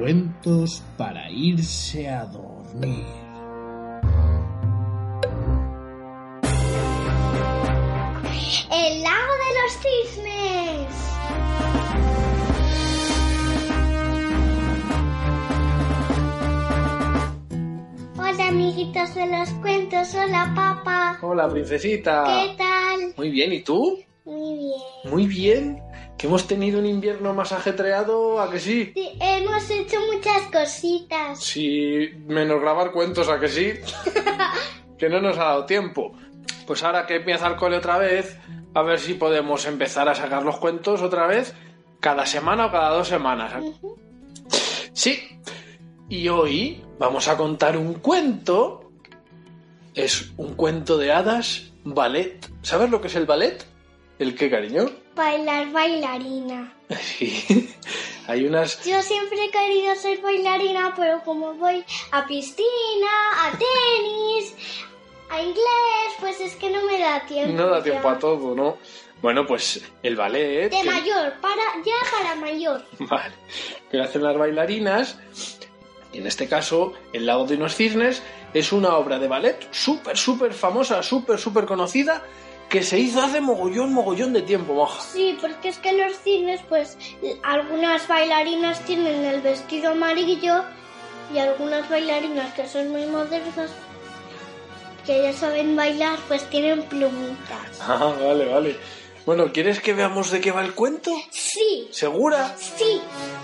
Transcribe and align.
Cuentos 0.00 0.82
para 0.96 1.30
irse 1.30 2.08
a 2.08 2.24
dormir. 2.24 3.04
El 8.72 9.02
lago 9.02 9.34
de 9.42 9.50
los 9.60 9.72
cisnes. 9.82 10.88
Hola 18.16 18.48
amiguitos 18.48 19.14
de 19.14 19.26
los 19.26 19.50
cuentos, 19.60 20.14
hola 20.14 20.50
papá. 20.56 21.18
Hola, 21.20 21.46
princesita. 21.46 22.24
¿Qué 22.24 22.56
tal? 22.56 23.12
Muy 23.18 23.28
bien, 23.28 23.52
¿y 23.52 23.62
tú? 23.62 23.98
Muy 24.24 24.56
bien. 24.56 25.12
Muy 25.12 25.26
bien. 25.26 25.89
Que 26.20 26.26
hemos 26.26 26.46
tenido 26.46 26.78
un 26.78 26.84
invierno 26.84 27.32
más 27.32 27.50
ajetreado, 27.50 28.42
¿a 28.42 28.50
que 28.50 28.60
sí? 28.60 28.92
Sí, 28.94 29.12
hemos 29.18 29.70
hecho 29.70 29.96
muchas 30.12 30.42
cositas. 30.52 31.42
Sí, 31.42 32.10
menos 32.26 32.60
grabar 32.60 32.92
cuentos, 32.92 33.26
¿a 33.30 33.40
que 33.40 33.48
sí? 33.48 33.72
que 34.98 35.08
no 35.08 35.22
nos 35.22 35.38
ha 35.38 35.44
dado 35.44 35.64
tiempo. 35.64 36.12
Pues 36.66 36.82
ahora 36.82 37.06
que 37.06 37.16
empieza 37.16 37.46
el 37.46 37.56
cole 37.56 37.78
otra 37.78 37.96
vez, 37.96 38.38
a 38.74 38.82
ver 38.82 39.00
si 39.00 39.14
podemos 39.14 39.64
empezar 39.64 40.10
a 40.10 40.14
sacar 40.14 40.42
los 40.42 40.58
cuentos 40.58 41.00
otra 41.00 41.26
vez 41.26 41.54
cada 42.00 42.26
semana 42.26 42.66
o 42.66 42.70
cada 42.70 42.90
dos 42.90 43.08
semanas. 43.08 43.54
Sí. 44.92 45.40
Y 46.10 46.28
hoy 46.28 46.84
vamos 46.98 47.28
a 47.28 47.38
contar 47.38 47.78
un 47.78 47.94
cuento. 47.94 48.92
Es 49.94 50.32
un 50.36 50.54
cuento 50.54 50.98
de 50.98 51.12
hadas, 51.12 51.72
ballet. 51.82 52.46
¿Sabes 52.60 52.90
lo 52.90 53.00
que 53.00 53.06
es 53.06 53.16
el 53.16 53.24
ballet? 53.24 53.69
¿El 54.20 54.36
qué, 54.36 54.48
cariño? 54.48 54.88
Bailar 55.16 55.72
bailarina. 55.72 56.72
Sí. 57.00 57.68
Hay 58.26 58.44
unas... 58.44 58.84
Yo 58.84 59.00
siempre 59.02 59.44
he 59.44 59.50
querido 59.50 59.94
ser 59.96 60.20
bailarina, 60.20 60.92
pero 60.96 61.20
como 61.24 61.54
voy 61.54 61.84
a 62.12 62.26
piscina, 62.26 63.08
a 63.38 63.50
tenis, 63.52 64.54
a 65.30 65.40
inglés, 65.42 66.10
pues 66.20 66.40
es 66.40 66.54
que 66.56 66.70
no 66.70 66.84
me 66.84 66.98
da 66.98 67.26
tiempo. 67.26 67.56
No 67.56 67.68
da 67.68 67.82
tiempo 67.82 68.08
ya. 68.08 68.14
a 68.14 68.18
todo, 68.18 68.54
¿no? 68.54 68.76
Bueno, 69.22 69.46
pues 69.46 69.82
el 70.02 70.14
ballet... 70.16 70.70
De 70.70 70.80
que- 70.82 70.84
mayor, 70.84 71.32
para 71.40 71.62
ya 71.84 72.18
para 72.18 72.34
mayor. 72.36 72.84
Vale. 73.00 73.34
Que 73.90 74.00
hacen 74.00 74.22
las 74.22 74.36
bailarinas. 74.36 75.18
En 76.12 76.26
este 76.26 76.48
caso, 76.48 76.92
El 77.12 77.26
lago 77.26 77.46
de 77.46 77.54
unos 77.56 77.74
cisnes 77.76 78.22
es 78.52 78.72
una 78.72 78.96
obra 78.96 79.18
de 79.18 79.28
ballet 79.28 79.68
súper, 79.72 80.16
súper 80.16 80.52
famosa, 80.52 81.02
súper, 81.02 81.38
súper 81.38 81.66
conocida, 81.66 82.22
que 82.70 82.82
se 82.84 82.98
hizo 82.98 83.20
hace 83.20 83.40
mogollón, 83.40 83.92
mogollón 83.92 84.32
de 84.32 84.42
tiempo, 84.42 84.72
moja. 84.74 85.02
Sí, 85.02 85.36
porque 85.40 85.68
es 85.68 85.78
que 85.78 85.92
los 85.92 86.16
cines, 86.20 86.60
pues 86.68 86.96
algunas 87.42 88.06
bailarinas 88.06 88.80
tienen 88.84 89.24
el 89.24 89.40
vestido 89.42 89.90
amarillo 89.90 90.62
y 91.34 91.38
algunas 91.38 91.90
bailarinas 91.90 92.54
que 92.54 92.66
son 92.68 92.90
muy 92.90 93.06
modernas, 93.06 93.70
que 95.04 95.22
ya 95.22 95.32
saben 95.32 95.74
bailar, 95.74 96.18
pues 96.28 96.48
tienen 96.48 96.84
plumitas. 96.84 97.80
Ah, 97.80 98.14
vale, 98.20 98.46
vale. 98.46 98.76
Bueno, 99.26 99.52
¿quieres 99.52 99.80
que 99.80 99.92
veamos 99.92 100.30
de 100.30 100.40
qué 100.40 100.52
va 100.52 100.64
el 100.64 100.72
cuento? 100.74 101.12
Sí, 101.30 101.88
¿Segura? 101.90 102.54
sí, 102.56 103.00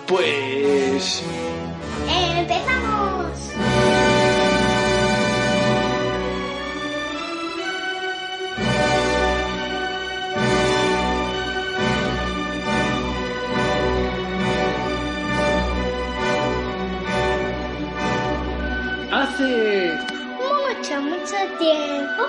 Pues... 0.07 1.23
empezamos. 2.39 3.76
Hace... 19.37 19.93
Mucho, 20.39 21.03
mucho 21.03 21.37
tiempo, 21.59 22.23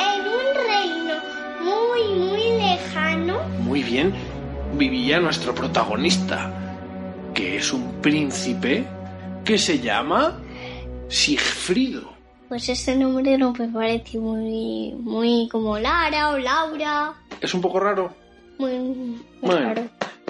en 0.00 0.20
un 0.26 0.66
reino 0.66 1.14
muy, 1.60 2.14
muy 2.30 2.58
lejano, 2.58 3.42
Muy 3.60 3.82
bien, 3.82 4.14
vivía 4.78 5.20
nuestro 5.20 5.54
protagonista, 5.54 6.50
que 7.34 7.58
es 7.58 7.70
un 7.70 8.00
príncipe 8.00 8.86
que 9.44 9.58
se 9.58 9.78
llama 9.78 10.38
Sigfrido. 11.08 12.12
Pues 12.48 12.70
ese 12.70 12.96
nombre 12.96 13.36
no 13.36 13.52
me 13.52 13.68
parece 13.68 14.18
muy, 14.18 14.94
muy 14.98 15.48
como 15.52 15.78
Lara 15.78 16.30
o 16.30 16.38
Laura. 16.38 17.12
Es 17.42 17.52
un 17.52 17.60
poco 17.60 17.78
raro. 17.78 18.10
Muy, 18.58 18.78
muy 18.78 19.20
Bueno, 19.42 19.60
raro. 19.66 19.82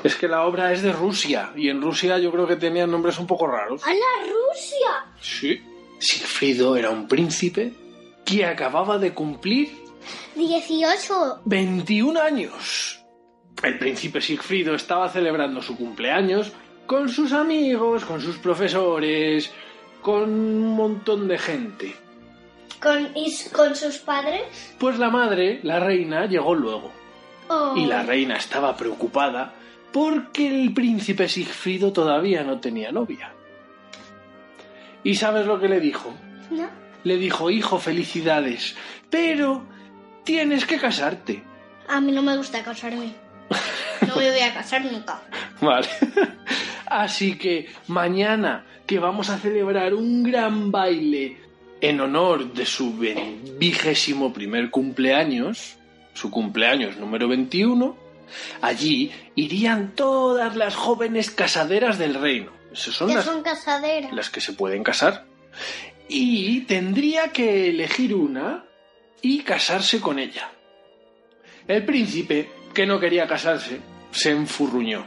Es 0.04 0.16
que 0.16 0.28
la 0.28 0.44
obra 0.44 0.72
es 0.72 0.82
de 0.82 0.92
Rusia 0.92 1.52
y 1.56 1.68
en 1.68 1.80
Rusia 1.80 2.18
yo 2.18 2.32
creo 2.32 2.46
que 2.46 2.56
tenían 2.56 2.90
nombres 2.90 3.18
un 3.18 3.26
poco 3.26 3.46
raros. 3.46 3.82
¡A 3.84 3.92
la 3.92 4.26
Rusia! 4.26 5.14
Sí. 5.20 5.62
Sigfrido 5.98 6.76
era 6.76 6.90
un 6.90 7.06
príncipe 7.06 7.72
que 8.24 8.44
acababa 8.44 8.98
de 8.98 9.14
cumplir 9.14 9.70
18. 10.34 11.42
21 11.44 12.20
años. 12.20 13.04
El 13.62 13.78
príncipe 13.78 14.20
Sigfrido 14.20 14.74
estaba 14.74 15.08
celebrando 15.08 15.62
su 15.62 15.76
cumpleaños 15.76 16.52
con 16.86 17.08
sus 17.08 17.32
amigos, 17.32 18.04
con 18.04 18.20
sus 18.20 18.38
profesores, 18.38 19.52
con 20.00 20.24
un 20.24 20.74
montón 20.74 21.28
de 21.28 21.38
gente. 21.38 21.94
¿Con, 22.80 23.16
y 23.16 23.32
con 23.52 23.76
sus 23.76 23.98
padres? 23.98 24.74
Pues 24.78 24.98
la 24.98 25.08
madre, 25.10 25.60
la 25.62 25.78
reina, 25.78 26.26
llegó 26.26 26.54
luego. 26.54 26.90
Oh. 27.48 27.74
Y 27.76 27.86
la 27.86 28.02
reina 28.02 28.36
estaba 28.36 28.76
preocupada 28.76 29.54
porque 29.92 30.48
el 30.48 30.72
príncipe 30.72 31.28
Sigfrido 31.28 31.92
todavía 31.92 32.42
no 32.42 32.60
tenía 32.60 32.90
novia. 32.92 33.32
¿Y 35.04 35.14
sabes 35.16 35.46
lo 35.46 35.60
que 35.60 35.68
le 35.68 35.80
dijo? 35.80 36.14
¿No? 36.50 36.68
Le 37.04 37.16
dijo, 37.16 37.50
hijo, 37.50 37.78
felicidades, 37.78 38.76
pero 39.10 39.66
tienes 40.24 40.64
que 40.64 40.78
casarte. 40.78 41.42
A 41.88 42.00
mí 42.00 42.12
no 42.12 42.22
me 42.22 42.36
gusta 42.36 42.62
casarme. 42.62 43.12
No 44.06 44.16
me 44.16 44.32
voy 44.32 44.40
a 44.40 44.52
casar 44.52 44.84
nunca. 44.84 45.22
Vale. 45.60 45.86
Así 46.86 47.38
que 47.38 47.68
mañana 47.86 48.66
que 48.84 48.98
vamos 48.98 49.30
a 49.30 49.38
celebrar 49.38 49.94
un 49.94 50.24
gran 50.24 50.72
baile 50.72 51.36
en 51.80 52.00
honor 52.00 52.52
de 52.52 52.66
su 52.66 52.98
vigésimo 53.58 54.32
primer 54.32 54.70
cumpleaños, 54.70 55.76
su 56.14 56.30
cumpleaños 56.30 56.96
número 56.96 57.28
21, 57.28 57.96
allí 58.60 59.12
irían 59.34 59.94
todas 59.94 60.56
las 60.56 60.74
jóvenes 60.74 61.30
casaderas 61.30 61.98
del 61.98 62.14
reino. 62.14 62.52
Esas 62.72 62.94
son 62.94 63.14
las, 63.14 63.24
son 63.24 63.42
casaderas. 63.42 64.12
las 64.12 64.30
que 64.30 64.40
se 64.40 64.52
pueden 64.54 64.82
casar. 64.82 65.26
Y 66.08 66.62
tendría 66.62 67.28
que 67.28 67.68
elegir 67.68 68.14
una 68.14 68.64
y 69.20 69.42
casarse 69.42 70.00
con 70.00 70.18
ella. 70.18 70.50
El 71.68 71.84
príncipe, 71.84 72.50
que 72.74 72.86
no 72.86 72.98
quería 72.98 73.26
casarse, 73.26 73.80
se 74.10 74.30
enfurruñó. 74.30 75.06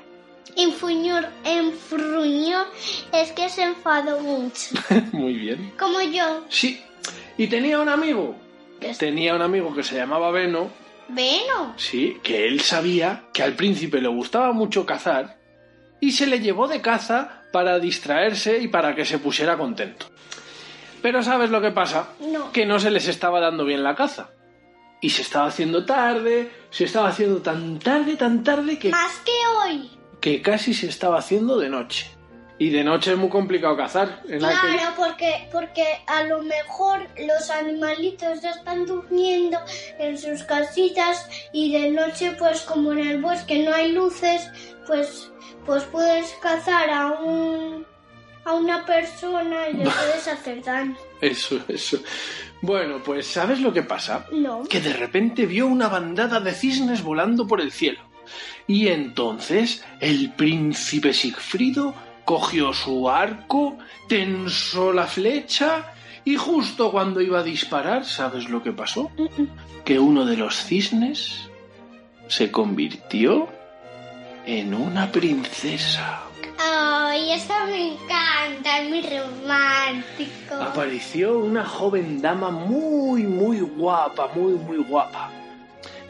Infuñor, 0.56 1.28
enfruñó, 1.44 2.66
es 3.12 3.32
que 3.34 3.50
se 3.50 3.64
enfadó 3.64 4.22
mucho. 4.22 4.76
Muy 5.12 5.34
bien. 5.34 5.74
Como 5.78 6.02
yo. 6.02 6.46
Sí. 6.50 6.82
Y 7.38 7.48
tenía 7.48 7.80
un 7.80 7.90
amigo. 7.90 8.36
Tenía 8.98 9.36
un 9.36 9.42
amigo 9.42 9.74
que 9.74 9.84
se 9.84 9.96
llamaba 9.96 10.32
Beno. 10.32 10.70
Veno. 11.08 11.74
Sí, 11.78 12.18
que 12.24 12.48
él 12.48 12.62
sabía 12.62 13.26
que 13.34 13.44
al 13.44 13.54
príncipe 13.54 14.02
le 14.02 14.08
gustaba 14.08 14.52
mucho 14.54 14.86
cazar 14.86 15.38
y 16.02 16.12
se 16.12 16.28
le 16.28 16.40
llevó 16.40 16.68
de 16.68 16.82
caza 16.82 17.44
para 17.52 17.80
distraerse 17.80 18.60
y 18.60 18.68
para 18.68 18.96
que 18.96 19.06
se 19.06 19.20
pusiera 19.20 19.58
contento. 19.58 20.08
Pero 21.02 21.22
¿sabes 21.24 21.50
lo 21.52 21.62
que 21.62 21.72
pasa? 21.72 22.10
No. 22.20 22.52
Que 22.52 22.66
no 22.66 22.80
se 22.80 22.90
les 22.92 23.08
estaba 23.08 23.40
dando 23.40 23.64
bien 23.66 23.84
la 23.84 23.96
caza. 23.96 24.30
Y 25.02 25.12
se 25.12 25.22
estaba 25.22 25.46
haciendo 25.48 25.86
tarde, 25.86 26.52
se 26.72 26.86
estaba 26.86 27.10
haciendo 27.10 27.42
tan 27.42 27.78
tarde, 27.80 28.16
tan 28.16 28.44
tarde 28.44 28.80
que, 28.80 28.90
Más 28.90 29.20
que 29.20 29.32
hoy. 29.62 29.92
que 30.20 30.42
casi 30.42 30.74
se 30.74 30.88
estaba 30.88 31.20
haciendo 31.20 31.58
de 31.60 31.70
noche. 31.70 32.10
Y 32.58 32.70
de 32.70 32.84
noche 32.86 33.12
es 33.12 33.18
muy 33.18 33.28
complicado 33.30 33.76
cazar. 33.76 34.22
En 34.30 34.44
aquel- 34.44 34.76
Claro, 34.76 34.94
porque, 34.96 35.50
porque 35.52 35.84
a 36.08 36.24
lo 36.24 36.42
mejor 36.42 37.06
los 37.28 37.50
animalitos 37.50 38.42
ya 38.42 38.52
están 38.52 38.86
durmiendo 38.86 39.58
en 40.00 40.18
sus 40.18 40.44
casitas 40.44 41.28
y 41.52 41.74
de 41.74 41.92
noche, 41.92 42.32
pues 42.40 42.62
como 42.62 42.94
en 42.94 43.00
el 43.00 43.22
bosque 43.22 43.60
no 43.64 43.74
hay 43.74 43.92
luces, 43.92 44.50
pues, 44.88 45.30
pues 45.66 45.84
puedes 45.84 46.32
cazar 46.42 46.90
a 46.90 47.08
un 47.22 47.86
a 48.46 48.54
una 48.54 48.86
persona 48.86 49.68
y 49.70 49.74
le 49.74 49.84
puedes 49.90 50.28
hacer 50.28 50.64
daño. 50.64 50.96
Eso, 51.20 51.60
eso. 51.68 51.98
Bueno, 52.62 53.02
pues 53.04 53.26
¿sabes 53.28 53.60
lo 53.60 53.74
que 53.74 53.82
pasa? 53.82 54.28
No. 54.32 54.64
Que 54.64 54.80
de 54.80 54.94
repente 54.94 55.46
vio 55.48 55.66
una 55.68 55.88
bandada 55.90 56.40
de 56.40 56.54
cisnes 56.54 57.02
volando 57.04 57.48
por 57.48 57.60
el 57.60 57.72
cielo. 57.72 58.00
Y 58.68 58.88
entonces 58.88 59.84
el 60.00 60.32
príncipe 60.34 61.12
Sigfrido 61.14 61.94
cogió 62.26 62.74
su 62.74 63.10
arco, 63.10 63.78
tensó 64.10 64.92
la 64.92 65.06
flecha 65.06 65.94
y 66.26 66.36
justo 66.36 66.92
cuando 66.92 67.22
iba 67.22 67.40
a 67.40 67.44
disparar, 67.44 68.04
¿sabes 68.04 68.50
lo 68.50 68.64
que 68.64 68.72
pasó? 68.72 69.12
Que 69.86 70.00
uno 70.00 70.26
de 70.26 70.36
los 70.36 70.64
cisnes 70.66 71.50
se 72.28 72.52
convirtió 72.52 73.48
en 74.46 74.74
una 74.74 75.12
princesa. 75.12 76.22
Ay, 76.58 77.32
eso 77.34 77.54
me 77.68 77.94
encanta, 77.94 78.80
es 78.80 78.90
muy 78.90 79.02
romántico. 79.02 80.56
apareció 80.56 81.38
una 81.38 81.64
joven 81.64 82.22
dama 82.22 82.50
muy, 82.50 83.24
muy 83.24 83.60
guapa, 83.60 84.30
muy, 84.36 84.54
muy 84.54 84.78
guapa. 84.78 85.30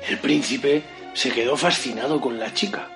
El 0.07 0.17
príncipe 0.19 0.83
se 1.13 1.31
quedó 1.31 1.57
fascinado 1.57 2.21
con 2.21 2.39
la 2.39 2.53
chica, 2.53 2.87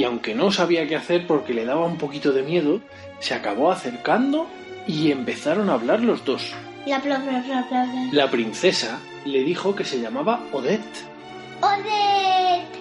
y 0.00 0.04
aunque 0.04 0.34
no 0.34 0.50
sabía 0.50 0.88
qué 0.88 0.96
hacer 0.96 1.26
porque 1.26 1.52
le 1.52 1.66
daba 1.66 1.84
un 1.84 1.98
poquito 1.98 2.32
de 2.32 2.42
miedo, 2.42 2.80
se 3.18 3.34
acabó 3.34 3.70
acercando 3.70 4.46
y 4.86 5.12
empezaron 5.12 5.68
a 5.68 5.74
hablar 5.74 6.00
los 6.00 6.24
dos. 6.24 6.54
La 8.10 8.30
princesa 8.30 8.98
le 9.26 9.44
dijo 9.44 9.74
que 9.74 9.84
se 9.84 10.00
llamaba 10.00 10.40
Odette 10.52 11.04
Odette. 11.60 12.78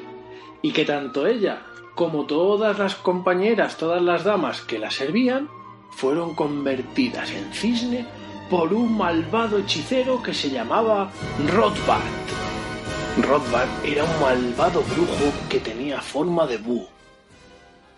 y 0.62 0.72
que 0.72 0.86
tanto 0.86 1.28
ella 1.28 1.64
como 1.94 2.24
todas 2.26 2.80
las 2.80 2.96
compañeras, 2.96 3.76
todas 3.76 4.02
las 4.02 4.24
damas 4.24 4.62
que 4.62 4.80
la 4.80 4.90
servían, 4.90 5.50
fueron 5.92 6.36
convertidas 6.36 7.32
en 7.32 7.52
cisne 7.52 8.06
por 8.50 8.74
un 8.74 8.98
malvado 8.98 9.58
hechicero 9.58 10.24
que 10.24 10.34
se 10.34 10.52
llamaba 10.52 11.12
Rothbard. 11.54 12.02
Rothbard 13.22 13.68
era 13.84 14.06
un 14.06 14.22
malvado 14.22 14.82
brujo 14.84 15.34
que 15.50 15.60
tenía 15.60 16.00
forma 16.00 16.48
de 16.48 16.56
búho. 16.56 16.99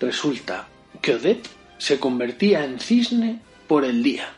Resulta 0.01 0.68
que 1.00 1.13
Odette 1.13 1.48
se 1.77 2.00
convertía 2.00 2.65
en 2.65 2.80
cisne 2.80 3.39
por 3.68 3.86
el 3.86 4.01
día 4.01 4.30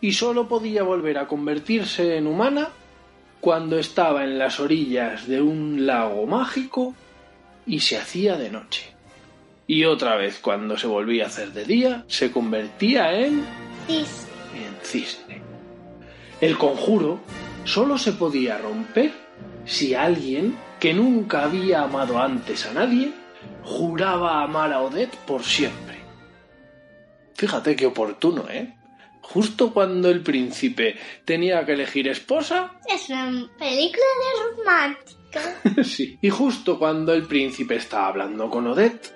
y 0.00 0.12
solo 0.12 0.48
podía 0.48 0.82
volver 0.84 1.18
a 1.18 1.28
convertirse 1.28 2.16
en 2.16 2.26
humana 2.26 2.70
cuando 3.42 3.78
estaba 3.78 4.24
en 4.24 4.38
las 4.38 4.58
orillas 4.58 5.28
de 5.28 5.42
un 5.42 5.86
lago 5.86 6.26
mágico 6.26 6.94
y 7.66 7.80
se 7.80 7.98
hacía 7.98 8.36
de 8.36 8.50
noche. 8.50 8.94
Y 9.66 9.84
otra 9.84 10.16
vez 10.16 10.38
cuando 10.40 10.78
se 10.78 10.86
volvía 10.86 11.24
a 11.24 11.26
hacer 11.26 11.52
de 11.52 11.66
día 11.66 12.04
se 12.08 12.32
convertía 12.32 13.12
en 13.20 13.44
Cis. 13.86 14.26
en 14.54 14.76
cisne. 14.82 15.42
El 16.40 16.56
conjuro 16.56 17.20
solo 17.64 17.98
se 17.98 18.12
podía 18.12 18.56
romper 18.56 19.12
si 19.66 19.94
alguien 19.94 20.56
que 20.80 20.94
nunca 20.94 21.44
había 21.44 21.82
amado 21.82 22.18
antes 22.18 22.64
a 22.64 22.72
nadie 22.72 23.25
juraba 23.64 24.42
amar 24.42 24.72
a 24.72 24.82
Odette 24.82 25.16
por 25.26 25.42
siempre. 25.42 25.96
Fíjate 27.34 27.76
qué 27.76 27.86
oportuno, 27.86 28.46
¿eh? 28.48 28.74
Justo 29.20 29.72
cuando 29.72 30.08
el 30.08 30.22
príncipe 30.22 30.96
tenía 31.24 31.66
que 31.66 31.72
elegir 31.72 32.06
esposa, 32.08 32.72
Es 32.88 33.08
una 33.10 33.48
película 33.58 34.06
de 34.22 34.56
romántica. 34.56 35.84
sí. 35.84 36.16
Y 36.22 36.30
justo 36.30 36.78
cuando 36.78 37.12
el 37.12 37.24
príncipe 37.24 37.74
estaba 37.76 38.06
hablando 38.06 38.48
con 38.48 38.68
Odette, 38.68 39.12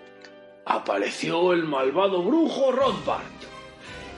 apareció 0.67 1.53
el 1.53 1.63
malvado 1.63 2.23
brujo 2.23 2.73
Rothbard. 2.73 3.23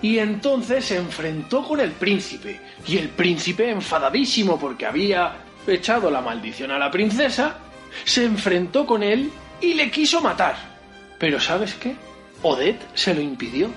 Y 0.00 0.19
entonces 0.19 0.87
se 0.87 0.97
enfrentó 0.97 1.62
con 1.62 1.79
el 1.79 1.93
príncipe. 1.93 2.61
Y 2.87 2.97
el 2.97 3.11
príncipe, 3.11 3.70
enfadadísimo 3.70 4.58
porque 4.58 4.87
había 4.87 5.37
echado 5.67 6.11
la 6.11 6.20
maldición 6.20 6.73
a 6.73 6.79
la 6.79 6.91
princesa, 6.91 7.58
se 8.05 8.25
enfrentó 8.25 8.87
con 8.87 9.03
él 9.03 9.31
y 9.62 9.75
le 9.75 9.91
quiso 9.91 10.20
matar. 10.20 10.56
Pero 11.19 11.41
¿sabes 11.41 11.75
qué? 11.75 11.97
Odette 12.43 12.82
se 12.94 13.14
lo 13.14 13.20
impidió. 13.20 13.70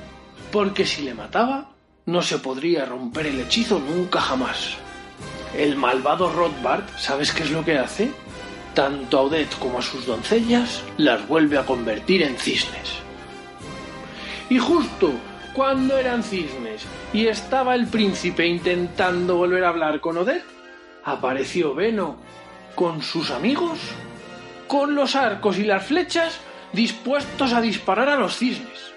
Porque 0.52 0.86
si 0.86 1.04
le 1.04 1.14
mataba, 1.14 1.70
no 2.06 2.22
se 2.22 2.40
podría 2.40 2.86
romper 2.86 3.28
el 3.28 3.40
hechizo 3.40 3.80
nunca 3.80 4.20
jamás. 4.20 4.78
El 5.56 5.76
malvado 5.78 6.32
Rothbard, 6.32 6.84
¿sabes 6.98 7.32
qué 7.32 7.44
es 7.44 7.52
lo 7.52 7.64
que 7.64 7.78
hace? 7.78 8.12
Tanto 8.74 9.20
a 9.20 9.22
Odette 9.22 9.58
como 9.60 9.80
a 9.80 9.82
sus 9.82 10.06
doncellas 10.06 10.84
las 10.98 11.28
vuelve 11.28 11.58
a 11.58 11.66
convertir 11.66 12.24
en 12.24 12.38
cisnes. 12.38 13.00
Y 14.50 14.60
justo 14.60 15.12
cuando 15.54 15.98
eran 15.98 16.24
cisnes 16.24 16.84
y 17.14 17.28
estaba 17.28 17.76
el 17.76 17.88
príncipe 17.88 18.46
intentando 18.46 19.38
volver 19.38 19.64
a 19.64 19.70
hablar 19.70 20.02
con 20.02 20.18
Odette, 20.18 20.44
apareció 21.06 21.74
Veno 21.74 22.18
con 22.76 23.02
sus 23.02 23.31
amigos, 23.31 23.80
con 24.68 24.96
los 24.96 25.16
arcos 25.16 25.58
y 25.58 25.64
las 25.64 25.86
flechas 25.86 26.40
dispuestos 26.74 27.54
a 27.54 27.62
disparar 27.62 28.10
a 28.10 28.18
los 28.18 28.38
cisnes. 28.38 28.92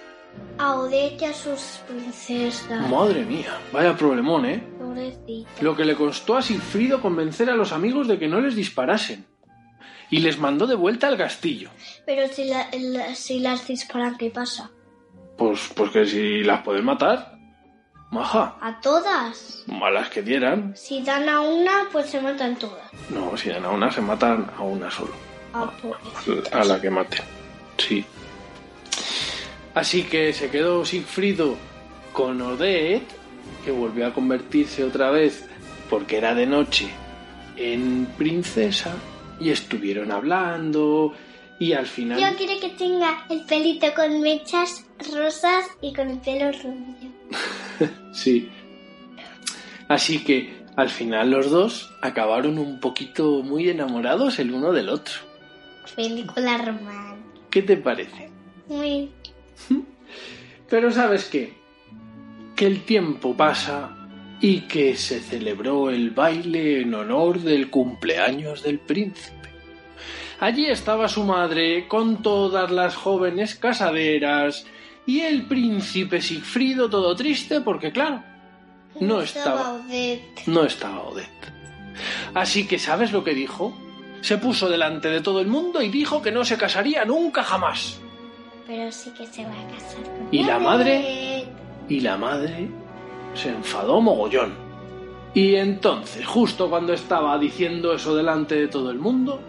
A 0.57 0.75
Odette 0.75 1.21
y 1.21 1.25
a 1.25 1.33
sus 1.33 1.79
princesas. 1.87 2.87
Madre 2.89 3.23
mía, 3.25 3.57
vaya 3.71 3.95
problemón, 3.95 4.45
¿eh? 4.45 4.63
Pobrecita. 4.79 5.49
Lo 5.61 5.75
que 5.75 5.85
le 5.85 5.95
costó 5.95 6.37
a 6.37 6.41
Sigfrido 6.41 7.01
convencer 7.01 7.49
a 7.49 7.55
los 7.55 7.71
amigos 7.71 8.07
de 8.07 8.19
que 8.19 8.27
no 8.27 8.41
les 8.41 8.55
disparasen. 8.55 9.25
Y 10.11 10.19
les 10.19 10.39
mandó 10.39 10.65
de 10.65 10.75
vuelta 10.75 11.07
al 11.07 11.17
castillo. 11.17 11.69
Pero 12.05 12.27
si, 12.33 12.45
la- 12.45 12.67
la- 12.73 13.13
si 13.15 13.39
las 13.39 13.67
disparan, 13.67 14.17
¿qué 14.17 14.29
pasa? 14.31 14.71
Pues, 15.37 15.71
pues 15.75 15.91
que 15.91 16.05
si 16.05 16.43
las 16.43 16.61
pueden 16.63 16.85
matar. 16.85 17.37
Maja, 18.11 18.57
A 18.59 18.81
todas. 18.81 19.63
a 19.69 19.89
las 19.91 20.09
que 20.09 20.23
dieran. 20.23 20.73
Si 20.75 21.03
dan 21.03 21.29
a 21.29 21.41
una, 21.41 21.87
pues 21.91 22.09
se 22.09 22.19
matan 22.19 22.55
todas. 22.55 22.91
No, 23.11 23.37
si 23.37 23.49
dan 23.49 23.65
a 23.65 23.69
una, 23.69 23.91
se 23.91 24.01
matan 24.01 24.49
a 24.57 24.63
una 24.63 24.89
solo. 24.89 25.13
A 25.53 26.63
la 26.63 26.79
que 26.79 26.89
maten. 26.89 27.23
Sí. 27.77 28.05
Así 29.73 30.03
que 30.03 30.33
se 30.33 30.49
quedó 30.49 30.85
Sigfrido 30.85 31.55
con 32.11 32.41
Odette, 32.41 33.07
que 33.63 33.71
volvió 33.71 34.07
a 34.07 34.13
convertirse 34.13 34.83
otra 34.83 35.11
vez, 35.11 35.45
porque 35.89 36.17
era 36.17 36.33
de 36.33 36.45
noche, 36.45 36.89
en 37.55 38.07
princesa, 38.17 38.95
y 39.39 39.51
estuvieron 39.51 40.11
hablando, 40.11 41.13
y 41.59 41.73
al 41.73 41.85
final... 41.85 42.19
Yo 42.19 42.37
quiero 42.37 42.59
que 42.59 42.69
tenga 42.69 43.25
el 43.29 43.45
pelito 43.45 43.87
con 43.93 44.21
mechas 44.21 44.85
rosas 45.13 45.65
y 45.81 45.93
con 45.93 46.09
el 46.09 46.19
pelo 46.19 46.51
rubio. 46.51 47.11
Sí. 48.11 48.49
Así 49.87 50.23
que 50.23 50.59
al 50.75 50.89
final 50.89 51.31
los 51.31 51.49
dos 51.49 51.91
acabaron 52.01 52.57
un 52.57 52.79
poquito 52.79 53.41
muy 53.43 53.69
enamorados 53.69 54.39
el 54.39 54.51
uno 54.51 54.71
del 54.73 54.89
otro. 54.89 55.28
Película 55.95 56.57
romántica. 56.57 57.47
¿Qué 57.49 57.61
te 57.61 57.77
parece? 57.77 58.29
Muy. 58.67 59.09
Pero 60.69 60.91
sabes 60.91 61.25
qué? 61.25 61.53
Que 62.55 62.67
el 62.67 62.83
tiempo 62.83 63.35
pasa 63.35 63.95
y 64.41 64.61
que 64.61 64.95
se 64.95 65.19
celebró 65.19 65.89
el 65.89 66.11
baile 66.11 66.81
en 66.81 66.93
honor 66.93 67.39
del 67.39 67.69
cumpleaños 67.69 68.63
del 68.63 68.79
príncipe. 68.79 69.35
Allí 70.39 70.67
estaba 70.67 71.09
su 71.09 71.23
madre 71.23 71.87
con 71.87 72.21
todas 72.21 72.71
las 72.71 72.95
jóvenes 72.95 73.55
casaderas 73.55 74.65
y 75.05 75.21
el 75.21 75.47
príncipe 75.47 76.21
Sigfrido 76.21 76.89
todo 76.89 77.15
triste 77.15 77.59
porque 77.61 77.91
claro, 77.91 78.23
no 78.99 79.21
estaba 79.21 79.73
Odette. 79.73 80.47
no 80.47 80.63
estaba 80.63 81.01
Odette. 81.01 81.51
Así 82.33 82.67
que 82.67 82.79
¿sabes 82.79 83.11
lo 83.11 83.23
que 83.23 83.33
dijo? 83.33 83.77
Se 84.21 84.37
puso 84.37 84.69
delante 84.69 85.09
de 85.09 85.21
todo 85.21 85.39
el 85.39 85.47
mundo 85.47 85.81
y 85.81 85.89
dijo 85.89 86.21
que 86.21 86.31
no 86.31 86.43
se 86.43 86.57
casaría 86.57 87.05
nunca 87.05 87.43
jamás. 87.43 87.99
Pero 88.67 88.91
sí 88.91 89.11
que 89.11 89.25
se 89.25 89.43
va 89.45 89.51
a 89.51 89.67
casar 89.75 90.03
con 90.03 90.27
¿Y 90.31 90.43
la 90.43 90.59
madre? 90.59 91.45
Y 91.87 91.99
la 92.01 92.17
madre 92.17 92.69
se 93.33 93.49
enfadó 93.49 94.01
mogollón. 94.01 94.53
Y 95.33 95.55
entonces, 95.55 96.25
justo 96.25 96.69
cuando 96.69 96.93
estaba 96.93 97.37
diciendo 97.37 97.93
eso 97.93 98.15
delante 98.15 98.55
de 98.55 98.67
todo 98.67 98.91
el 98.91 98.99
mundo, 98.99 99.39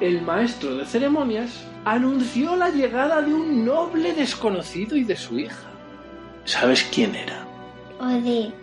el 0.00 0.22
maestro 0.22 0.76
de 0.76 0.86
ceremonias 0.86 1.64
anunció 1.84 2.54
la 2.56 2.70
llegada 2.70 3.20
de 3.22 3.34
un 3.34 3.64
noble 3.64 4.12
desconocido 4.12 4.96
y 4.96 5.04
de 5.04 5.16
su 5.16 5.38
hija. 5.38 5.68
¿Sabes 6.44 6.88
quién 6.92 7.14
era? 7.14 7.44
Odette. 8.00 8.54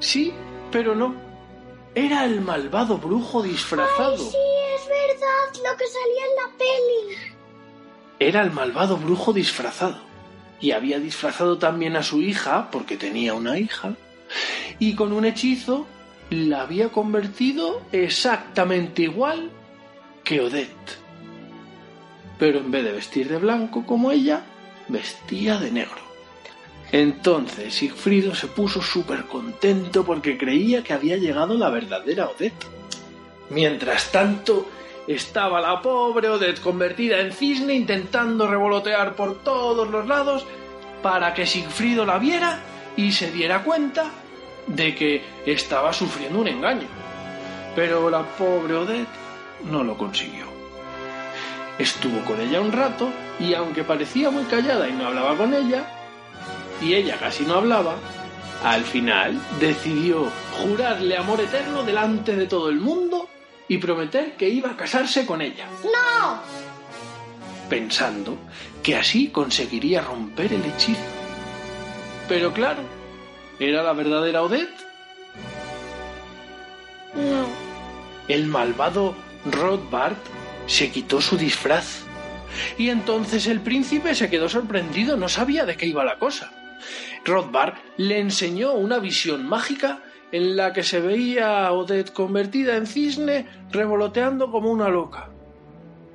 Sí, 0.00 0.32
pero 0.70 0.94
no. 0.94 1.25
Era 1.96 2.26
el 2.26 2.42
malvado 2.42 2.98
brujo 2.98 3.42
disfrazado. 3.42 4.18
Sí, 4.18 4.36
es 4.74 4.86
verdad, 4.86 5.70
lo 5.70 5.78
que 5.78 5.84
salía 5.86 6.24
en 6.26 6.36
la 6.36 6.58
peli. 6.58 7.32
Era 8.18 8.42
el 8.42 8.50
malvado 8.50 8.98
brujo 8.98 9.32
disfrazado. 9.32 9.96
Y 10.60 10.72
había 10.72 11.00
disfrazado 11.00 11.56
también 11.56 11.96
a 11.96 12.02
su 12.02 12.20
hija, 12.20 12.70
porque 12.70 12.98
tenía 12.98 13.32
una 13.32 13.58
hija, 13.58 13.94
y 14.78 14.94
con 14.94 15.14
un 15.14 15.24
hechizo 15.24 15.86
la 16.28 16.60
había 16.60 16.90
convertido 16.90 17.80
exactamente 17.92 19.00
igual 19.00 19.50
que 20.22 20.42
Odette. 20.42 20.98
Pero 22.38 22.58
en 22.58 22.72
vez 22.72 22.84
de 22.84 22.92
vestir 22.92 23.26
de 23.30 23.38
blanco 23.38 23.86
como 23.86 24.10
ella, 24.10 24.44
vestía 24.88 25.56
de 25.56 25.70
negro. 25.70 26.05
Entonces 26.96 27.74
Sigfrido 27.74 28.34
se 28.34 28.46
puso 28.46 28.80
súper 28.80 29.26
contento 29.26 30.02
porque 30.02 30.38
creía 30.38 30.82
que 30.82 30.94
había 30.94 31.18
llegado 31.18 31.52
la 31.52 31.68
verdadera 31.68 32.26
Odette. 32.26 32.64
Mientras 33.50 34.10
tanto, 34.10 34.66
estaba 35.06 35.60
la 35.60 35.82
pobre 35.82 36.30
Odette 36.30 36.58
convertida 36.58 37.20
en 37.20 37.32
cisne 37.32 37.74
intentando 37.74 38.48
revolotear 38.48 39.14
por 39.14 39.42
todos 39.42 39.90
los 39.90 40.06
lados 40.06 40.46
para 41.02 41.34
que 41.34 41.44
Sigfrido 41.44 42.06
la 42.06 42.16
viera 42.16 42.60
y 42.96 43.12
se 43.12 43.30
diera 43.30 43.62
cuenta 43.62 44.10
de 44.66 44.94
que 44.94 45.22
estaba 45.44 45.92
sufriendo 45.92 46.40
un 46.40 46.48
engaño. 46.48 46.88
Pero 47.74 48.08
la 48.08 48.22
pobre 48.22 48.74
Odette 48.74 49.08
no 49.70 49.84
lo 49.84 49.98
consiguió. 49.98 50.46
estuvo 51.78 52.24
con 52.24 52.40
ella 52.40 52.62
un 52.62 52.72
rato 52.72 53.10
y 53.38 53.52
aunque 53.52 53.84
parecía 53.84 54.30
muy 54.30 54.44
callada 54.44 54.88
y 54.88 54.94
no 54.94 55.08
hablaba 55.08 55.36
con 55.36 55.52
ella, 55.52 55.95
y 56.80 56.94
ella 56.94 57.16
casi 57.18 57.44
no 57.44 57.54
hablaba, 57.54 57.96
al 58.64 58.84
final 58.84 59.40
decidió 59.60 60.30
jurarle 60.58 61.16
amor 61.16 61.40
eterno 61.40 61.82
delante 61.82 62.36
de 62.36 62.46
todo 62.46 62.68
el 62.68 62.80
mundo 62.80 63.28
y 63.68 63.78
prometer 63.78 64.36
que 64.36 64.48
iba 64.48 64.70
a 64.70 64.76
casarse 64.76 65.26
con 65.26 65.40
ella, 65.42 65.66
¡No! 65.84 66.40
pensando 67.68 68.38
que 68.82 68.96
así 68.96 69.28
conseguiría 69.28 70.00
romper 70.00 70.52
el 70.52 70.64
hechizo. 70.64 71.00
Pero 72.28 72.52
claro, 72.52 72.82
¿era 73.58 73.82
la 73.82 73.92
verdadera 73.92 74.42
Odette? 74.42 74.86
No. 77.14 77.46
El 78.28 78.46
malvado 78.46 79.14
Rothbard 79.50 80.16
se 80.66 80.90
quitó 80.90 81.20
su 81.20 81.36
disfraz. 81.36 82.02
Y 82.78 82.88
entonces 82.90 83.46
el 83.46 83.60
príncipe 83.60 84.14
se 84.14 84.30
quedó 84.30 84.48
sorprendido, 84.48 85.16
no 85.16 85.28
sabía 85.28 85.64
de 85.64 85.76
qué 85.76 85.86
iba 85.86 86.04
la 86.04 86.18
cosa. 86.18 86.52
Rothbard 87.24 87.74
le 87.96 88.18
enseñó 88.18 88.74
una 88.74 88.98
visión 88.98 89.46
mágica 89.46 90.02
en 90.32 90.56
la 90.56 90.72
que 90.72 90.82
se 90.82 91.00
veía 91.00 91.66
a 91.66 91.72
Odette 91.72 92.12
convertida 92.12 92.76
en 92.76 92.86
cisne 92.86 93.46
revoloteando 93.70 94.50
como 94.50 94.70
una 94.70 94.88
loca. 94.88 95.30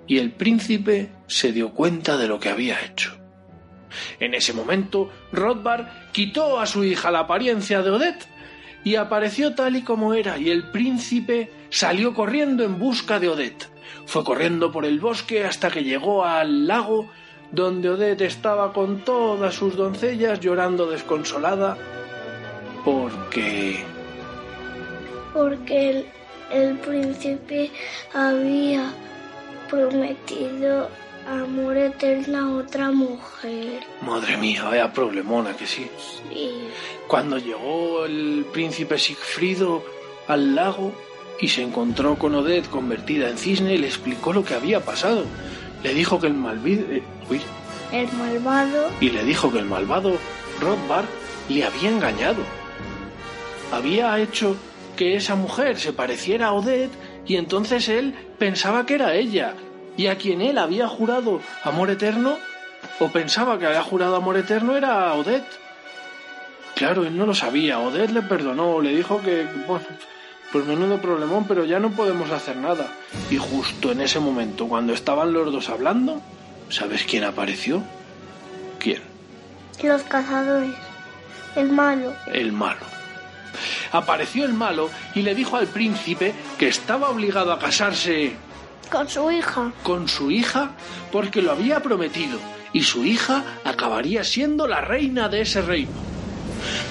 Y 0.07 0.17
el 0.17 0.31
príncipe 0.31 1.09
se 1.27 1.51
dio 1.51 1.71
cuenta 1.71 2.17
de 2.17 2.27
lo 2.27 2.39
que 2.39 2.49
había 2.49 2.83
hecho. 2.83 3.17
En 4.19 4.33
ese 4.33 4.53
momento, 4.53 5.09
Rothbard 5.31 5.87
quitó 6.11 6.59
a 6.59 6.65
su 6.65 6.83
hija 6.83 7.11
la 7.11 7.19
apariencia 7.19 7.81
de 7.81 7.91
Odette 7.91 8.27
y 8.83 8.95
apareció 8.95 9.53
tal 9.53 9.75
y 9.75 9.83
como 9.83 10.13
era, 10.13 10.37
y 10.37 10.49
el 10.49 10.69
príncipe 10.71 11.51
salió 11.69 12.13
corriendo 12.13 12.63
en 12.63 12.79
busca 12.79 13.19
de 13.19 13.29
Odette. 13.29 13.69
Fue 14.05 14.23
corriendo 14.23 14.71
por 14.71 14.85
el 14.85 14.99
bosque 14.99 15.45
hasta 15.45 15.69
que 15.69 15.83
llegó 15.83 16.25
al 16.25 16.67
lago 16.67 17.09
donde 17.51 17.89
Odette 17.89 18.22
estaba 18.22 18.74
con 18.74 19.01
todas 19.01 19.55
sus 19.55 19.75
doncellas 19.75 20.39
llorando 20.39 20.89
desconsolada 20.89 21.77
porque 22.84 23.84
Porque 25.34 25.89
el, 25.89 26.05
el 26.51 26.77
príncipe 26.77 27.72
había 28.13 28.93
prometido 29.70 30.89
amor 31.27 31.77
eterno 31.77 32.38
a 32.39 32.58
otra 32.58 32.91
mujer. 32.91 33.84
Madre 34.01 34.38
mía, 34.38 34.63
vaya 34.63 34.91
problemona 34.91 35.55
que 35.55 35.67
sí. 35.67 35.88
Sí. 36.29 36.51
Cuando 37.08 37.38
llegó 37.38 38.05
el 38.05 38.46
príncipe 38.51 38.98
Sigfrido 38.98 39.84
al 40.27 40.55
lago 40.55 40.93
y 41.39 41.48
se 41.48 41.62
encontró 41.62 42.15
con 42.17 42.36
Odette 42.36 42.70
convertida 42.70 43.29
en 43.29 43.38
cisne, 43.38 43.77
le 43.77 43.88
explicó 43.88 44.34
lo 44.34 44.43
que 44.43 44.55
había 44.55 44.81
pasado. 44.81 45.25
Le 45.83 45.93
dijo 45.93 46.19
que 46.19 46.27
el 46.27 46.33
malvado... 46.33 46.83
uy, 47.29 47.41
El 47.91 48.11
malvado 48.13 48.89
y 49.00 49.09
le 49.09 49.23
dijo 49.23 49.51
que 49.51 49.59
el 49.59 49.65
malvado 49.65 50.17
Rothbard 50.59 51.05
le 51.50 51.65
había 51.65 51.89
engañado. 51.89 52.43
Había 53.71 54.19
hecho 54.19 54.55
que 54.95 55.15
esa 55.15 55.35
mujer 55.35 55.77
se 55.79 55.93
pareciera 55.93 56.47
a 56.47 56.53
Odette 56.53 56.91
y 57.25 57.35
entonces 57.38 57.88
él 57.89 58.13
pensaba 58.38 58.85
que 58.85 58.95
era 58.95 59.15
ella 59.15 59.55
y 59.97 60.07
a 60.07 60.17
quien 60.17 60.41
él 60.41 60.57
había 60.57 60.88
jurado 60.88 61.41
amor 61.63 61.89
eterno 61.89 62.38
o 63.00 63.07
pensaba 63.07 63.57
que 63.57 63.65
había 63.65 63.81
jurado 63.83 64.15
amor 64.15 64.38
eterno 64.38 64.75
era 64.77 65.09
a 65.09 65.13
Odette. 65.15 65.47
Claro, 66.75 67.03
él 67.05 67.17
no 67.17 67.25
lo 67.25 67.33
sabía. 67.35 67.79
Odette 67.79 68.11
le 68.11 68.21
perdonó, 68.23 68.81
le 68.81 68.95
dijo 68.95 69.21
que, 69.21 69.45
bueno, 69.67 69.85
pues 70.51 70.65
menudo 70.65 71.01
problemón, 71.01 71.46
pero 71.48 71.65
ya 71.65 71.79
no 71.79 71.91
podemos 71.91 72.29
hacer 72.31 72.58
nada. 72.58 72.88
Y 73.29 73.38
justo 73.38 73.91
en 73.91 74.01
ese 74.01 74.20
momento, 74.20 74.67
cuando 74.67 74.93
estaban 74.93 75.31
los 75.34 75.51
dos 75.51 75.70
hablando, 75.70 76.22
¿sabes 76.70 77.03
quién 77.03 77.24
apareció? 77.24 77.81
¿Quién? 78.79 79.01
los 79.84 80.03
cazadores. 80.03 80.75
El 81.55 81.70
malo. 81.70 82.13
el 82.31 82.51
malo. 82.51 82.86
Apareció 83.91 84.46
el 84.46 84.53
malo 84.53 84.89
y 85.15 85.24
le 85.24 85.34
dijo 85.36 85.58
al 85.58 85.67
príncipe 85.67 86.34
que 86.60 86.67
estaba 86.67 87.10
obligado 87.10 87.51
a 87.51 87.58
casarse 87.60 88.34
Con 88.91 89.10
su 89.10 89.31
hija. 89.31 89.72
con 89.84 90.08
su 90.08 90.29
hija 90.31 90.72
porque 91.12 91.41
lo 91.41 91.51
había 91.51 91.81
prometido 91.81 92.39
y 92.74 92.84
su 92.84 93.03
hija 93.03 93.43
acabaría 93.65 94.24
siendo 94.24 94.67
la 94.67 94.81
reina 94.81 95.27
de 95.29 95.41
ese 95.41 95.62
reino. 95.62 95.91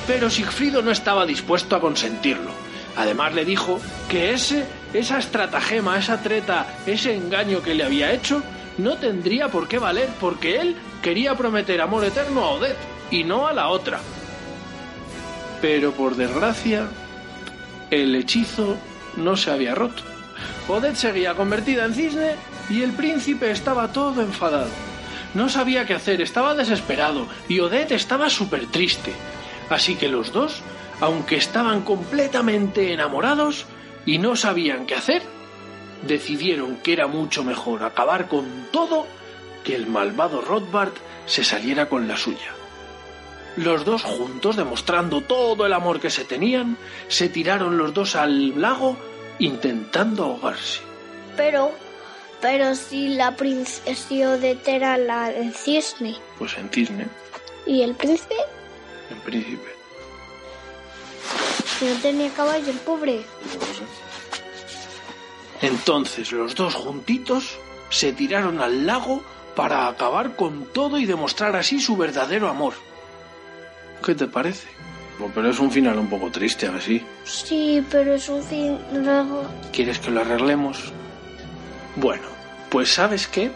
Pero 0.07 0.29
Sigfrido 0.29 0.83
no 0.83 0.91
estaba 0.91 1.25
dispuesto 1.27 1.77
a 1.77 1.81
consentirlo. 1.81 2.51
Además 2.97 3.35
le 3.35 3.45
dijo 3.45 3.81
que 4.09 4.33
ese, 4.33 4.67
esa 4.93 5.19
estratagema, 5.19 5.99
esa 5.99 6.23
treta, 6.23 6.67
ese 6.87 7.15
engaño 7.15 7.63
que 7.63 7.75
le 7.75 7.85
había 7.85 8.13
hecho 8.13 8.43
no 8.79 8.97
tendría 8.97 9.49
por 9.49 9.69
qué 9.69 9.79
valer 9.79 10.09
porque 10.21 10.61
él 10.61 10.77
quería 11.03 11.37
prometer 11.37 11.81
amor 11.81 12.05
eterno 12.05 12.45
a 12.45 12.51
Odette 12.51 12.79
y 13.11 13.25
no 13.25 13.47
a 13.47 13.53
la 13.53 13.69
otra. 13.69 14.01
Pero 15.61 15.93
por 15.93 16.17
desgracia, 16.17 16.89
el 17.91 18.15
hechizo 18.15 18.77
no 19.17 19.37
se 19.37 19.51
había 19.51 19.75
roto. 19.75 20.03
Odette 20.69 20.97
seguía 20.97 21.35
convertida 21.35 21.85
en 21.85 21.95
cisne 21.95 22.35
y 22.69 22.83
el 22.83 22.93
príncipe 22.93 23.51
estaba 23.51 23.93
todo 23.93 24.23
enfadado. 24.23 24.71
No 25.35 25.49
sabía 25.49 25.87
qué 25.87 25.95
hacer, 25.95 26.21
estaba 26.21 26.55
desesperado 26.55 27.27
y 27.49 27.61
Odette 27.61 27.93
estaba 27.93 28.31
súper 28.31 28.67
triste. 28.67 29.13
Así 29.69 29.95
que 29.95 30.09
los 30.09 30.33
dos, 30.33 30.63
aunque 31.01 31.37
estaban 31.37 31.83
completamente 31.83 32.93
enamorados 32.93 33.67
y 34.07 34.19
no 34.19 34.37
sabían 34.37 34.87
qué 34.87 34.95
hacer, 34.95 35.23
decidieron 36.07 36.77
que 36.77 36.93
era 36.93 37.07
mucho 37.07 37.45
mejor 37.45 37.83
acabar 37.85 38.29
con 38.29 38.67
todo 38.73 39.07
que 39.65 39.75
el 39.75 39.87
malvado 39.87 40.41
Rothbard 40.41 40.93
se 41.27 41.45
saliera 41.45 41.89
con 41.89 42.09
la 42.09 42.17
suya. 42.17 42.53
Los 43.57 43.85
dos 43.85 44.03
juntos, 44.03 44.57
demostrando 44.57 45.23
todo 45.23 45.67
el 45.67 45.73
amor 45.73 46.01
que 46.01 46.09
se 46.11 46.25
tenían, 46.25 46.77
se 47.09 47.29
tiraron 47.29 47.77
los 47.77 47.93
dos 47.93 48.17
al 48.17 48.61
lago 48.61 48.97
intentando 49.39 50.25
ahogarse. 50.25 50.81
Pero, 51.37 51.73
pero 52.41 52.75
si 52.75 53.09
la 53.09 53.37
princesa 53.37 54.15
Odette 54.31 54.69
era 54.69 54.97
la 54.97 55.31
del 55.31 55.53
cisne. 55.55 56.17
Pues 56.39 56.57
en 56.59 56.71
cisne, 56.71 57.09
¿Y 57.67 57.83
el 57.83 57.95
príncipe? 57.95 58.37
en 59.11 59.19
príncipe. 59.21 59.80
Que 61.79 61.91
no 61.91 62.01
tenía 62.01 62.31
caballo, 62.31 62.71
el 62.71 62.79
pobre. 62.79 63.23
Entonces 65.63 66.33
los 66.33 66.55
dos 66.55 66.75
juntitos 66.75 67.59
se 67.91 68.13
tiraron 68.13 68.61
al 68.61 68.87
lago 68.87 69.23
para 69.55 69.89
acabar 69.89 70.37
con 70.37 70.67
todo 70.67 70.99
y 70.99 71.07
demostrar 71.07 71.57
así 71.57 71.81
su 71.81 71.97
verdadero 71.97 72.49
amor. 72.49 72.75
¿Qué 74.05 74.15
te 74.15 74.27
parece? 74.27 74.69
Pero 75.35 75.51
es 75.51 75.59
un 75.59 75.71
final 75.71 75.99
un 75.99 76.09
poco 76.09 76.31
triste, 76.31 76.67
a 76.67 76.71
ver 76.71 76.83
si. 76.83 77.03
Sí, 77.25 77.85
pero 77.91 78.15
es 78.15 78.29
un 78.29 78.43
fin. 78.43 78.79
Luego. 78.93 79.45
¿Quieres 79.73 79.99
que 79.99 80.11
lo 80.11 80.21
arreglemos? 80.21 80.93
Bueno, 81.97 82.23
pues 82.71 82.95
¿sabes 82.95 83.27
qué? 83.27 83.51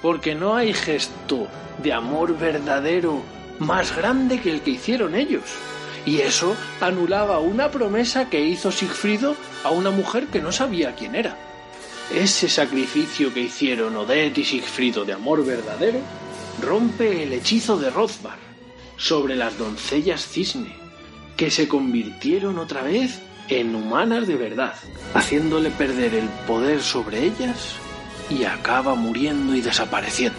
Porque 0.00 0.34
no 0.34 0.56
hay 0.56 0.72
gesto 0.74 1.46
de 1.82 1.92
amor 1.92 2.36
verdadero 2.36 3.22
más 3.60 3.94
grande 3.96 4.40
que 4.40 4.50
el 4.50 4.62
que 4.62 4.70
hicieron 4.70 5.14
ellos. 5.14 5.44
Y 6.04 6.20
eso 6.20 6.56
anulaba 6.80 7.38
una 7.38 7.70
promesa 7.70 8.28
que 8.28 8.44
hizo 8.44 8.72
Sigfrido 8.72 9.36
a 9.64 9.70
una 9.70 9.90
mujer 9.90 10.26
que 10.26 10.40
no 10.40 10.50
sabía 10.50 10.94
quién 10.94 11.14
era. 11.14 11.36
Ese 12.12 12.48
sacrificio 12.48 13.32
que 13.32 13.40
hicieron 13.40 13.96
Odette 13.96 14.38
y 14.38 14.44
Sigfrido 14.44 15.04
de 15.04 15.12
amor 15.12 15.44
verdadero 15.44 16.00
rompe 16.60 17.22
el 17.22 17.32
hechizo 17.32 17.78
de 17.78 17.90
Rothbard 17.90 18.38
sobre 18.96 19.36
las 19.36 19.56
doncellas 19.56 20.26
cisne, 20.26 20.74
que 21.36 21.50
se 21.50 21.68
convirtieron 21.68 22.58
otra 22.58 22.82
vez 22.82 23.20
en 23.48 23.74
humanas 23.74 24.26
de 24.26 24.36
verdad, 24.36 24.74
haciéndole 25.14 25.70
perder 25.70 26.14
el 26.14 26.28
poder 26.46 26.82
sobre 26.82 27.24
ellas 27.24 27.76
y 28.30 28.44
acaba 28.44 28.94
muriendo 28.94 29.54
y 29.54 29.60
desapareciendo. 29.60 30.38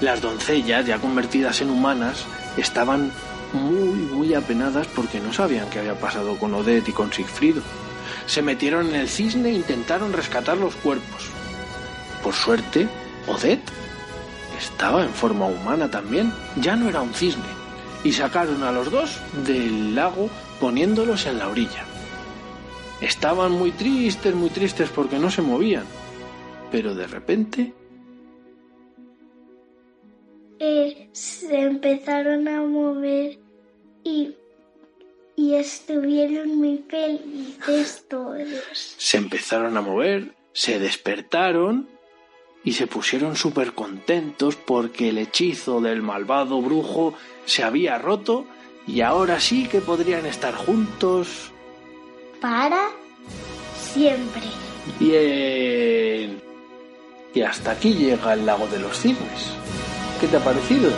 Las 0.00 0.20
doncellas, 0.20 0.86
ya 0.86 0.98
convertidas 0.98 1.60
en 1.60 1.70
humanas, 1.70 2.24
estaban 2.56 3.12
muy, 3.52 4.00
muy 4.00 4.34
apenadas 4.34 4.86
porque 4.88 5.20
no 5.20 5.32
sabían 5.32 5.70
qué 5.70 5.80
había 5.80 5.98
pasado 5.98 6.36
con 6.38 6.54
Odette 6.54 6.88
y 6.88 6.92
con 6.92 7.12
Sigfrido. 7.12 7.62
Se 8.26 8.42
metieron 8.42 8.88
en 8.88 8.96
el 8.96 9.08
cisne 9.08 9.50
e 9.50 9.54
intentaron 9.54 10.12
rescatar 10.12 10.56
los 10.56 10.74
cuerpos. 10.76 11.28
Por 12.22 12.34
suerte, 12.34 12.88
Odette 13.26 13.70
estaba 14.58 15.04
en 15.04 15.10
forma 15.10 15.46
humana 15.46 15.90
también, 15.90 16.32
ya 16.56 16.76
no 16.76 16.88
era 16.88 17.00
un 17.00 17.14
cisne, 17.14 17.44
y 18.04 18.12
sacaron 18.12 18.62
a 18.62 18.72
los 18.72 18.90
dos 18.90 19.18
del 19.46 19.94
lago 19.94 20.28
poniéndolos 20.60 21.26
en 21.26 21.38
la 21.38 21.48
orilla. 21.48 21.84
Estaban 23.00 23.52
muy 23.52 23.70
tristes, 23.70 24.34
muy 24.34 24.50
tristes 24.50 24.90
porque 24.90 25.18
no 25.18 25.30
se 25.30 25.42
movían, 25.42 25.84
pero 26.72 26.94
de 26.94 27.06
repente 27.06 27.72
se 31.18 31.60
empezaron 31.60 32.46
a 32.46 32.62
mover 32.62 33.38
y, 34.04 34.36
y 35.34 35.54
estuvieron 35.54 36.56
muy 36.56 36.84
felices 36.88 38.04
todos. 38.08 38.46
se 38.96 39.16
empezaron 39.16 39.76
a 39.76 39.80
mover, 39.80 40.34
se 40.52 40.78
despertaron 40.78 41.88
y 42.62 42.72
se 42.72 42.86
pusieron 42.86 43.34
súper 43.34 43.72
contentos 43.72 44.54
porque 44.54 45.08
el 45.08 45.18
hechizo 45.18 45.80
del 45.80 46.02
malvado 46.02 46.60
brujo 46.62 47.14
se 47.46 47.64
había 47.64 47.98
roto 47.98 48.46
y 48.86 49.00
ahora 49.00 49.40
sí 49.40 49.66
que 49.66 49.80
podrían 49.80 50.24
estar 50.24 50.54
juntos. 50.54 51.50
Para 52.40 52.90
siempre. 53.76 54.42
Bien. 55.00 56.40
Y 57.34 57.42
hasta 57.42 57.72
aquí 57.72 57.94
llega 57.94 58.34
el 58.34 58.46
lago 58.46 58.68
de 58.68 58.78
los 58.78 59.00
cisnes. 59.00 59.52
¿Qué 60.20 60.26
te 60.26 60.36
ha 60.36 60.40
parecido? 60.40 60.90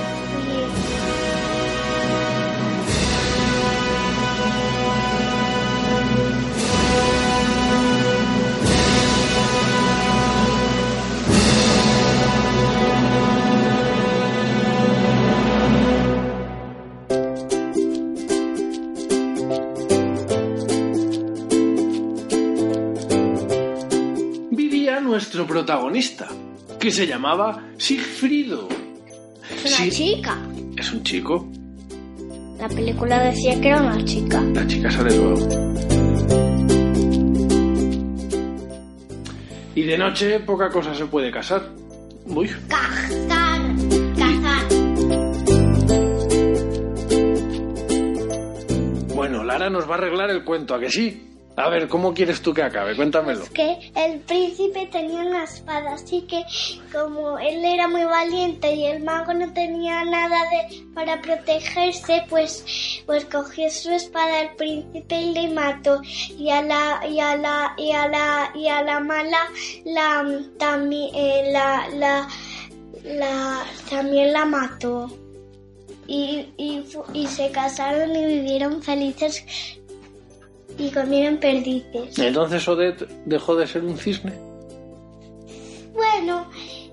Vivía 24.51 25.01
nuestro 25.01 25.47
protagonista, 25.47 26.29
que 26.79 26.91
se 26.91 27.07
llamaba 27.07 27.65
Sigfrido. 27.77 28.81
Es 29.65 29.79
una 29.79 29.85
Sí. 29.85 29.91
chica. 29.91 30.39
Es 30.77 30.93
un 30.93 31.03
chico. 31.03 31.49
La 32.59 32.69
película 32.69 33.23
decía 33.25 33.61
que 33.61 33.69
era 33.69 33.83
una 33.83 34.05
chica. 34.05 34.41
La 34.43 34.67
chica 34.67 34.91
sale 34.91 35.17
luego. 35.17 35.49
Y 39.75 39.83
de 39.83 39.97
noche 39.99 40.41
poca 40.41 40.69
cosa 40.69 40.95
se 40.95 41.07
puede 41.07 41.31
casar. 41.31 41.63
Uy, 42.27 42.49
Cazar. 42.69 43.61
Cazar. 44.17 45.71
bueno, 49.15 49.45
Lara 49.45 49.71
nos 49.71 49.89
va 49.89 49.95
a 49.95 49.99
arreglar 49.99 50.31
el 50.31 50.45
cuento, 50.45 50.75
¿a 50.75 50.81
que 50.81 50.91
sí? 50.91 51.30
A 51.61 51.69
ver, 51.69 51.89
¿cómo 51.89 52.15
quieres 52.15 52.41
tú 52.41 52.55
que 52.55 52.63
acabe? 52.63 52.97
Cuéntamelo. 52.97 53.43
Es 53.43 53.51
que 53.51 53.93
el 53.95 54.21
príncipe 54.21 54.89
tenía 54.91 55.21
una 55.21 55.45
espada, 55.45 55.93
así 55.93 56.23
que 56.23 56.43
como 56.91 57.39
él 57.39 57.63
era 57.63 57.87
muy 57.87 58.05
valiente 58.05 58.73
y 58.75 58.87
el 58.87 59.03
mago 59.05 59.35
no 59.35 59.53
tenía 59.53 60.03
nada 60.05 60.39
de 60.51 60.83
para 60.95 61.21
protegerse, 61.21 62.25
pues 62.31 63.03
pues 63.05 63.27
cogió 63.27 63.71
su 63.71 63.91
espada 63.91 64.43
el 64.43 64.57
príncipe 64.57 65.21
y 65.21 65.35
le 65.35 65.49
mató 65.49 66.01
y 66.39 66.49
a 66.49 66.63
la 66.63 67.07
y 67.07 67.21
a 67.21 67.37
la 67.37 67.75
y 67.77 67.93
a 67.93 68.09
la 68.09 68.53
y 68.55 68.69
a 68.69 68.83
la 68.83 69.01
mala 69.01 69.41
la 69.85 70.41
también 70.59 71.11
eh, 71.15 71.51
la, 71.53 72.27
la 73.05 73.65
también 73.91 74.33
la 74.33 74.47
mató. 74.47 75.11
Y, 76.13 76.49
y 76.57 77.27
se 77.29 77.53
casaron 77.53 78.17
y 78.17 78.25
vivieron 78.25 78.83
felices 78.83 79.45
y 80.81 80.91
comieron 80.91 81.37
perdices. 81.39 82.19
Entonces 82.19 82.67
Odette 82.67 83.07
dejó 83.27 83.55
de 83.57 83.67
ser 83.67 83.85
un 83.85 83.97
cisne. 83.97 84.33
Bueno, 85.95 86.47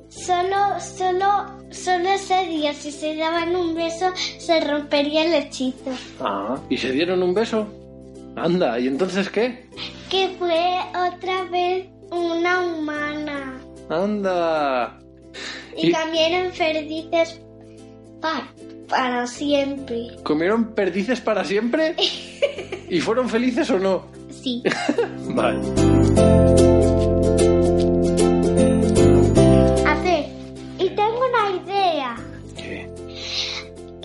solo, 0.10 0.79
solo, 0.79 1.46
solo 1.72 2.10
ese 2.10 2.46
día, 2.48 2.74
si 2.74 2.91
se 2.91 3.15
daban 3.15 3.56
un 3.56 3.74
beso, 3.75 4.12
se 4.15 4.60
rompería 4.60 5.24
el 5.25 5.34
hechizo. 5.34 5.91
Ah, 6.20 6.58
¿y 6.70 6.77
se 6.77 6.91
dieron 6.91 7.24
un 7.24 7.34
beso? 7.34 7.67
Anda, 8.36 8.79
¿y 8.79 8.88
entonces 8.88 9.29
qué? 9.29 9.67
Que 10.10 10.29
fue 10.38 10.77
otra 10.91 11.44
vez 11.46 11.88
una 12.12 12.62
humana. 12.62 13.60
Anda. 13.89 15.00
Y, 15.75 15.89
Y- 15.89 15.91
comieron 15.94 16.51
perdices 16.58 17.39
para, 18.22 18.48
para 18.88 19.27
siempre. 19.27 20.16
¿Comieron 20.24 20.74
perdices 20.74 21.22
para 21.22 21.44
siempre? 21.44 21.96
¿Y 22.90 23.00
fueron 23.01 23.29
felices 23.29 23.70
o 23.70 23.79
no? 23.79 24.05
Sí. 24.31 24.64
Vale. 25.29 25.59
A 29.85 29.96
ver, 30.01 30.25
y 30.79 30.90
tengo 30.90 31.20
una 31.29 31.64
idea. 31.64 32.16
¿Qué? 32.55 32.90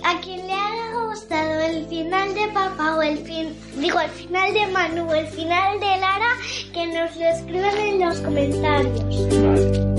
A 0.04 0.20
quien 0.20 0.46
le 0.46 0.52
haya 0.52 1.06
gustado 1.06 1.60
el 1.60 1.86
final 1.86 2.34
de 2.34 2.48
Papá 2.52 2.96
o 2.96 3.02
el 3.02 3.18
fin, 3.18 3.54
digo 3.78 4.00
el 4.00 4.10
final 4.10 4.52
de 4.52 4.66
Manu 4.66 5.08
o 5.08 5.14
el 5.14 5.26
final 5.28 5.78
de 5.78 5.86
Lara, 5.86 6.36
que 6.72 6.86
nos 6.86 7.16
lo 7.16 7.26
escriban 7.26 7.76
en 7.78 8.00
los 8.00 8.20
comentarios. 8.20 9.04
Vale. 9.42 9.91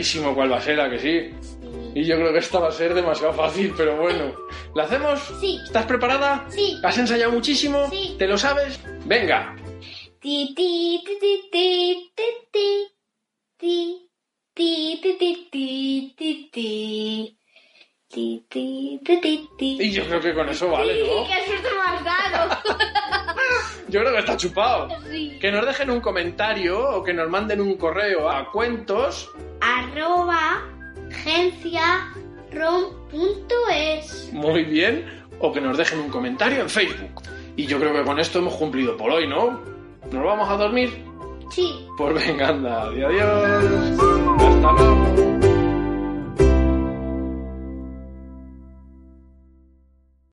Clarísimo 0.00 0.34
cuál 0.34 0.50
va 0.50 0.56
a 0.56 0.60
ser, 0.60 0.80
¿a 0.80 0.88
que 0.88 0.98
sí? 0.98 1.30
Y 1.94 2.04
yo 2.04 2.16
creo 2.16 2.32
que 2.32 2.38
esta 2.38 2.58
va 2.58 2.68
a 2.68 2.72
ser 2.72 2.94
demasiado 2.94 3.34
fácil, 3.34 3.74
pero 3.76 3.96
bueno. 3.96 4.34
¿La 4.74 4.84
hacemos? 4.84 5.20
Sí. 5.40 5.58
¿Estás 5.62 5.84
preparada? 5.84 6.46
Sí. 6.48 6.80
¿Has 6.82 6.96
ensayado 6.96 7.32
muchísimo? 7.32 7.86
Sí. 7.90 8.16
¿Te 8.18 8.26
lo 8.26 8.38
sabes? 8.38 8.80
Venga. 9.04 9.54
Ti 10.20 10.54
ti 10.56 11.02
ti 11.04 11.18
ti 11.20 11.50
ti 11.50 12.12
ti 12.14 12.30
ti 13.58 14.08
ti 14.54 14.98
ti 15.00 15.00
ti 15.00 15.16
ti 15.16 15.50
ti 15.50 16.14
ti 16.16 16.46
ti 16.48 17.36
ti 18.08 18.46
ti 18.48 19.00
ti 19.04 19.16
ti 19.18 19.48
ti 19.58 19.78
Y 19.80 19.90
yo 19.90 20.06
creo 20.06 20.20
que 20.20 20.34
con 20.34 20.48
eso 20.48 20.70
vale, 20.70 21.02
¿no? 21.04 21.26
¡Qué 21.26 21.46
suerte 21.46 21.68
me 21.74 21.96
has 21.96 22.04
dado! 22.04 22.58
Yo 23.88 24.00
creo 24.00 24.12
que 24.12 24.18
está 24.20 24.36
chupado. 24.36 24.88
Sí. 25.10 25.38
Que 25.40 25.50
nos 25.50 25.66
dejen 25.66 25.90
un 25.90 26.00
comentario 26.00 26.96
o 26.96 27.02
que 27.02 27.12
nos 27.12 27.28
manden 27.28 27.60
un 27.60 27.76
correo 27.76 28.30
a 28.30 28.50
cuentos. 28.50 29.28
Arroba 30.00 30.62
Muy 34.32 34.64
bien. 34.64 35.04
O 35.40 35.52
que 35.52 35.60
nos 35.60 35.76
dejen 35.76 36.00
un 36.00 36.08
comentario 36.08 36.62
en 36.62 36.70
Facebook. 36.70 37.22
Y 37.56 37.66
yo 37.66 37.78
creo 37.78 37.92
que 37.92 38.02
con 38.04 38.18
esto 38.18 38.38
hemos 38.38 38.54
cumplido 38.54 38.96
por 38.96 39.10
hoy, 39.10 39.26
¿no? 39.26 39.60
¿Nos 40.10 40.24
vamos 40.24 40.48
a 40.48 40.56
dormir? 40.56 40.90
Sí. 41.50 41.86
Pues 41.96 42.14
venga, 42.14 42.48
anda. 42.48 42.82
Adiós. 42.82 44.00
Hasta 44.38 44.72
luego. 44.72 44.99